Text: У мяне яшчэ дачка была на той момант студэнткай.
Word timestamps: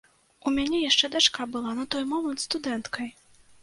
У 0.47 0.53
мяне 0.55 0.79
яшчэ 0.85 1.11
дачка 1.17 1.49
была 1.59 1.77
на 1.83 1.87
той 1.97 2.03
момант 2.17 2.47
студэнткай. 2.49 3.19